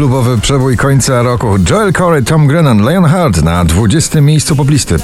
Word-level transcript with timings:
klubowy 0.00 0.38
przebój 0.38 0.76
końca 0.76 1.22
roku. 1.22 1.46
Joel 1.70 1.92
Corey, 1.92 2.24
Tom 2.24 2.46
Grennan, 2.46 2.88
Lionheart 2.88 3.42
na 3.42 3.64
20. 3.64 4.20
miejscu 4.20 4.56
poblisty. 4.56 4.96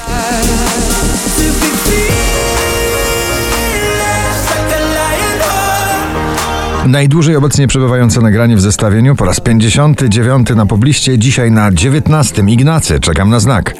Najdłużej 6.85 7.35
obecnie 7.35 7.67
przebywające 7.67 8.21
nagranie 8.21 8.55
w 8.55 8.61
zestawieniu 8.61 9.15
po 9.15 9.25
raz 9.25 9.39
59 9.39 10.49
na 10.55 10.65
pobliście, 10.65 11.17
dzisiaj 11.17 11.51
na 11.51 11.71
19. 11.71 12.43
Ignacy, 12.47 12.99
czekam 12.99 13.29
na 13.29 13.39
znak. 13.39 13.75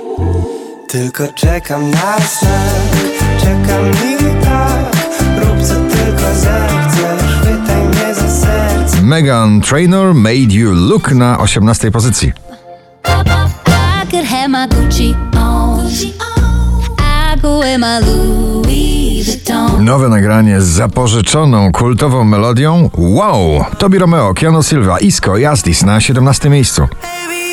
Tylko 0.87 1.27
czekam 1.35 1.91
na 1.91 2.17
znak, 2.17 2.97
czekam 3.41 3.85
i 3.91 4.36
Megan 9.07 9.61
Trainor 9.61 10.13
Made 10.13 10.53
You 10.53 10.71
Look 10.73 11.11
na 11.11 11.39
18 11.39 11.91
pozycji. 11.91 12.33
Nowe 19.79 20.09
nagranie 20.09 20.61
z 20.61 20.65
zapożyczoną 20.65 21.71
kultową 21.71 22.23
melodią 22.23 22.89
Wow! 22.97 23.65
Tobi 23.77 23.99
Romeo, 23.99 24.33
Keanu 24.33 24.63
Silva, 24.63 24.99
Isco 24.99 25.37
i 25.37 25.45
Astis 25.45 25.83
na 25.83 26.01
17 26.01 26.49
miejscu. 26.49 26.81
Baby, 26.81 27.47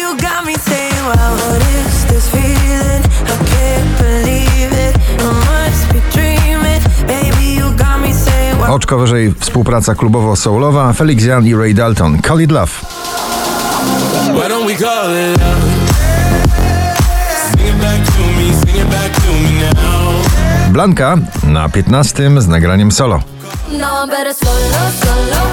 Oczko 8.74 8.98
wyżej 8.98 9.34
współpraca 9.40 9.94
klubowo-soulowa 9.94 10.92
Felix 10.92 11.24
Jan 11.24 11.46
i 11.46 11.54
Ray 11.54 11.74
Dalton. 11.74 12.22
Call 12.22 12.40
It 12.40 12.50
Love. 12.50 12.72
Blanka 20.70 21.16
na 21.44 21.68
15 21.68 22.40
z 22.42 22.48
nagraniem 22.48 22.92
solo. 22.92 23.22
No, 23.72 23.86
I'm 23.86 24.10
better 24.10 24.34
solo, 24.34 24.90
solo. 25.04 25.46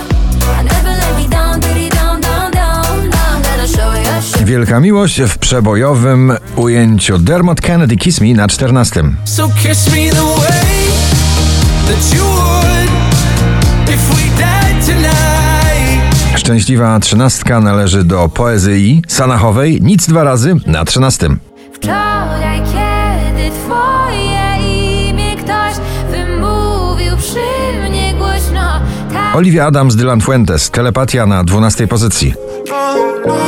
I 0.61 0.63
never 0.63 0.97
let 0.97 1.17
me 1.17 1.29
down, 1.29 1.59
diddy 1.59 1.89
down, 1.89 2.21
down, 2.21 2.51
down. 2.51 3.09
Now 3.09 3.37
I'm 3.37 3.41
gonna 3.43 3.67
show 3.67 3.99
you, 3.99 4.21
show 4.21 4.45
Wielka 4.45 4.79
miłość 4.79 5.21
w 5.21 5.37
przebojowym 5.37 6.33
ujęciu 6.55 7.17
Dermot 7.17 7.61
Kennedy 7.61 7.97
Kiss 7.97 8.21
Me 8.21 8.33
na 8.33 8.47
14. 8.47 9.03
So 9.25 9.49
kiss 9.63 9.87
me 9.87 10.09
the 10.09 10.23
way 10.23 10.81
that 11.87 12.15
you 12.15 12.23
would 12.23 12.80
Szczęśliwa 16.35 16.99
trzynastka 16.99 17.59
należy 17.59 18.03
do 18.03 18.29
poezji 18.29 19.01
Sanachowej. 19.07 19.79
Nic 19.81 20.07
dwa 20.07 20.23
razy 20.23 20.55
na 20.65 20.85
13. 20.85 21.29
Wczoraj, 21.73 22.59
kiedy 22.59 23.51
twoje 23.51 24.57
imię 25.09 25.35
ktoś 25.35 25.73
wymówił 26.11 27.17
przy 27.17 27.89
mnie 27.89 28.13
głośno, 28.13 28.81
tak 29.13 29.35
Olivia 29.35 29.65
Adams, 29.65 29.95
Dylan 29.95 30.21
Fuentes. 30.21 30.69
Telepatia 30.69 31.25
na 31.25 31.43
12 31.43 31.87
pozycji. 31.87 32.33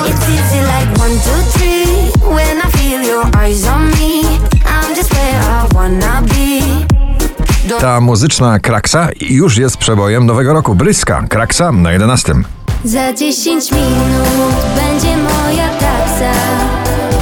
It's 0.05 0.29
easy 0.29 0.59
like 0.61 1.01
one, 1.01 1.15
two, 1.15 1.57
three. 1.57 2.33
When 2.35 2.57
I 2.57 2.71
feel 2.77 3.01
your 3.03 3.25
eyes 3.37 3.67
on 3.67 3.85
me, 3.85 3.92
Ta 7.83 8.01
muzyczna 8.01 8.59
kraksa 8.59 9.09
już 9.21 9.57
jest 9.57 9.77
przebojem 9.77 10.25
nowego 10.25 10.53
roku. 10.53 10.75
Bryska, 10.75 11.25
kraksa 11.29 11.71
na 11.71 11.91
11. 11.91 12.33
Za 12.83 13.13
10 13.13 13.71
minut 13.71 14.55
będzie 14.75 15.17
moja 15.17 15.69
taksa. 15.69 16.31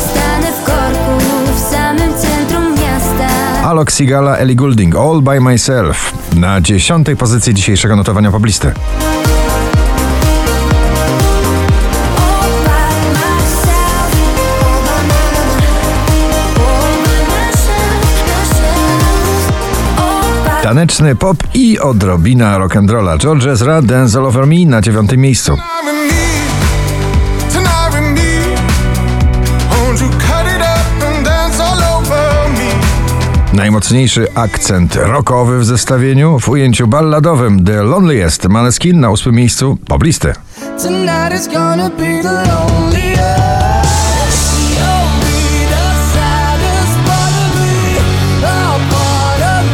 Stanę 0.09 0.51
w 0.51 0.63
korku 0.65 1.19
w 1.55 1.59
samym 1.59 2.13
centrum 2.13 2.71
miasta. 2.71 3.27
Alok 3.63 3.91
Sigala, 3.91 4.37
Ellie 4.37 4.55
Goulding, 4.55 4.95
All 4.95 5.21
By 5.21 5.41
Myself 5.41 6.13
na 6.35 6.61
10 6.61 7.07
pozycji 7.17 7.53
dzisiejszego 7.53 7.95
notowania 7.95 8.31
poblisty. 8.31 8.71
Taneczny 20.63 21.15
pop 21.15 21.37
i 21.53 21.79
odrobina 21.79 22.57
rock'n'rolla. 22.57 23.17
George 23.17 23.47
Ezra, 23.47 23.81
Dance 23.81 24.19
All 24.19 24.25
Over 24.25 24.47
Me 24.47 24.65
na 24.65 24.81
9 24.81 25.11
miejscu. 25.17 25.57
Najmocniejszy 33.53 34.27
akcent 34.35 34.95
rockowy 34.95 35.59
w 35.59 35.65
zestawieniu 35.65 36.39
w 36.39 36.49
ujęciu 36.49 36.87
balladowym 36.87 37.65
The 37.65 37.83
Loneliest 37.83 38.47
Maneskin 38.47 38.99
na 38.99 39.09
8 39.09 39.35
miejscu 39.35 39.77
poblisty. 39.87 40.33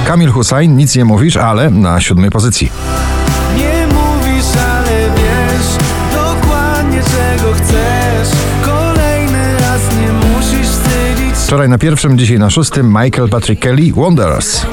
Kamil 0.07 0.31
Hussein, 0.31 0.78
nic 0.78 0.95
nie 0.95 1.06
mówisz, 1.06 1.38
ale 1.38 1.69
na 1.69 2.01
siódmej 2.01 2.29
pozycji. 2.29 2.72
Nie 3.57 3.88
mówisz, 3.88 4.45
ale 4.56 5.09
wiesz 5.16 5.85
Dokładnie 6.13 7.01
czego 7.01 7.53
chcesz 7.53 8.38
Kolejny 8.66 9.57
raz 9.59 9.81
nie 10.01 10.29
musisz 10.29 10.68
wstydzić 10.68 11.35
Wczoraj 11.45 11.69
na 11.69 11.78
pierwszym, 11.78 12.18
dzisiaj 12.18 12.40
na 12.40 12.50
szóstym 12.50 12.88
Michael 12.88 13.29
Patrick 13.29 13.62
Kelly, 13.62 13.94
Wonders. 13.94 14.66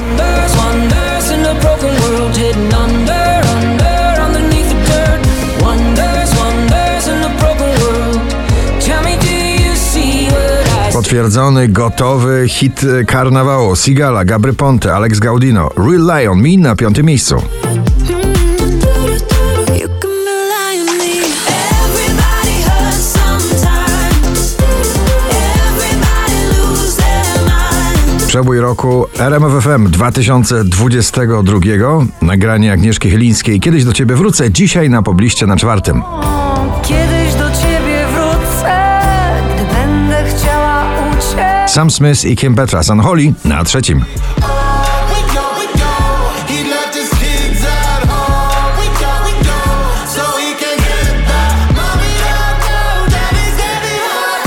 Potwierdzony, 11.05 11.67
gotowy 11.67 12.45
hit 12.47 12.81
karnawału 13.07 13.75
Sigala, 13.75 14.25
Gabry 14.25 14.53
Ponte, 14.53 14.95
Alex 14.95 15.19
Gaudino, 15.19 15.69
Real 15.77 16.21
Lion, 16.21 16.41
Me 16.41 16.57
na 16.57 16.75
piątym 16.75 17.05
miejscu. 17.05 17.35
Rely 17.35 17.45
on 23.29 23.35
mind. 28.15 28.27
Przebój 28.27 28.59
roku 28.59 29.05
RMFFM 29.19 29.89
2022. 29.89 31.59
Nagranie 32.21 32.71
Agnieszki 32.71 33.09
Chylińskiej. 33.09 33.59
Kiedyś 33.59 33.85
do 33.85 33.93
Ciebie 33.93 34.15
wrócę, 34.15 34.51
dzisiaj 34.51 34.89
na 34.89 35.01
pobliście 35.01 35.47
na 35.47 35.57
czwartym. 35.57 36.01
Don't 52.07 52.71
know 52.71 53.07
daddy's 53.09 53.55
getting 53.57 54.01
hot. 54.07 54.45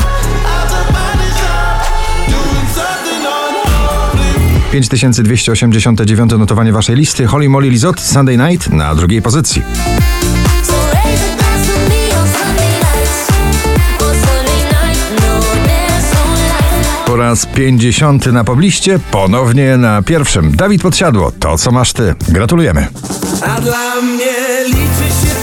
Out 0.54 0.68
the 0.70 0.82
body 0.92 1.30
shop. 1.38 1.84
Doing 2.28 2.68
something 2.74 3.22
unholy. 3.26 4.70
5289 4.70 6.38
notowanie 6.38 6.72
Waszej 6.72 6.96
listy. 6.96 7.24
Holly 7.24 7.48
Molly 7.48 7.70
Lizot, 7.70 8.00
Sunday 8.00 8.36
Night 8.36 8.70
na 8.70 8.94
drugiej 8.94 9.22
pozycji. 9.22 9.62
Po 17.08 17.16
raz 17.16 17.46
50 17.46 18.26
na 18.26 18.44
pobliście, 18.44 18.98
ponownie 19.10 19.76
na 19.76 20.02
pierwszym. 20.02 20.56
Dawid 20.56 20.82
Podsiadło, 20.82 21.32
to 21.40 21.58
co 21.58 21.70
masz 21.70 21.92
Ty. 21.92 22.14
Gratulujemy. 22.28 22.86
A 23.46 23.60
dla 23.60 24.00
mnie 24.00 24.34
liczy 24.66 25.28
się 25.28 25.37